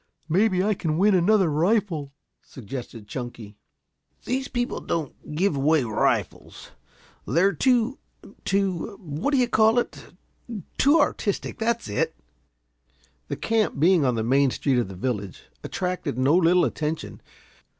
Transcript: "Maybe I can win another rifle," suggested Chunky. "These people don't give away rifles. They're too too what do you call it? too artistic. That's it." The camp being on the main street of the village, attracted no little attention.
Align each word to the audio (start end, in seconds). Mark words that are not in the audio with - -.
"Maybe 0.27 0.63
I 0.63 0.73
can 0.73 0.97
win 0.97 1.13
another 1.13 1.47
rifle," 1.51 2.11
suggested 2.41 3.07
Chunky. 3.07 3.59
"These 4.25 4.47
people 4.47 4.81
don't 4.81 5.35
give 5.35 5.55
away 5.55 5.83
rifles. 5.83 6.71
They're 7.27 7.53
too 7.53 7.99
too 8.43 8.97
what 8.99 9.29
do 9.29 9.37
you 9.37 9.47
call 9.47 9.77
it? 9.77 10.11
too 10.79 10.99
artistic. 10.99 11.59
That's 11.59 11.87
it." 11.87 12.15
The 13.27 13.37
camp 13.37 13.77
being 13.77 14.03
on 14.03 14.15
the 14.15 14.23
main 14.23 14.49
street 14.49 14.79
of 14.79 14.87
the 14.87 14.95
village, 14.95 15.43
attracted 15.63 16.17
no 16.17 16.35
little 16.35 16.65
attention. 16.65 17.21